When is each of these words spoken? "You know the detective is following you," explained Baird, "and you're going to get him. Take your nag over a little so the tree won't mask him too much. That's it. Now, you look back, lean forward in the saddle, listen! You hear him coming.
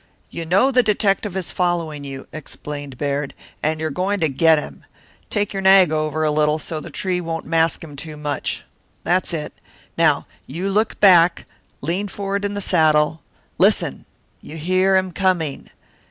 "You 0.31 0.45
know 0.47 0.71
the 0.71 0.81
detective 0.81 1.37
is 1.37 1.51
following 1.53 2.03
you," 2.03 2.25
explained 2.33 2.97
Baird, 2.97 3.35
"and 3.61 3.79
you're 3.79 3.91
going 3.91 4.19
to 4.21 4.29
get 4.29 4.57
him. 4.57 4.83
Take 5.29 5.53
your 5.53 5.61
nag 5.61 5.91
over 5.91 6.23
a 6.23 6.31
little 6.31 6.57
so 6.57 6.79
the 6.79 6.89
tree 6.89 7.21
won't 7.21 7.45
mask 7.45 7.83
him 7.83 7.95
too 7.95 8.17
much. 8.17 8.63
That's 9.03 9.31
it. 9.31 9.53
Now, 9.99 10.25
you 10.47 10.71
look 10.71 10.99
back, 10.99 11.45
lean 11.81 12.07
forward 12.07 12.45
in 12.45 12.55
the 12.55 12.61
saddle, 12.61 13.21
listen! 13.59 14.07
You 14.41 14.57
hear 14.57 14.95
him 14.95 15.11
coming. 15.11 15.69